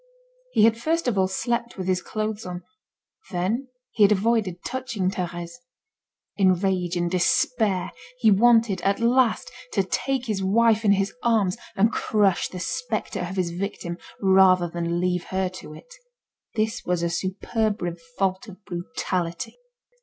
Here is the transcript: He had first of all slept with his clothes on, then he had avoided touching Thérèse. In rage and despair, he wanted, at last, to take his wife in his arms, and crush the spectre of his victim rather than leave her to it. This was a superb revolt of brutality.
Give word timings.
He 0.49 0.63
had 0.63 0.81
first 0.81 1.07
of 1.07 1.15
all 1.15 1.27
slept 1.27 1.77
with 1.77 1.85
his 1.87 2.01
clothes 2.01 2.43
on, 2.43 2.63
then 3.29 3.67
he 3.91 4.01
had 4.01 4.11
avoided 4.11 4.63
touching 4.65 5.11
Thérèse. 5.11 5.51
In 6.37 6.55
rage 6.55 6.95
and 6.95 7.11
despair, 7.11 7.91
he 8.17 8.31
wanted, 8.31 8.81
at 8.81 8.99
last, 8.99 9.51
to 9.73 9.83
take 9.83 10.25
his 10.25 10.41
wife 10.43 10.83
in 10.83 10.93
his 10.93 11.13
arms, 11.21 11.55
and 11.75 11.91
crush 11.91 12.47
the 12.47 12.59
spectre 12.59 13.19
of 13.21 13.35
his 13.35 13.51
victim 13.51 13.99
rather 14.19 14.67
than 14.67 14.99
leave 14.99 15.25
her 15.25 15.49
to 15.49 15.75
it. 15.75 15.93
This 16.55 16.83
was 16.83 17.03
a 17.03 17.09
superb 17.11 17.83
revolt 17.83 18.47
of 18.47 18.65
brutality. 18.65 19.59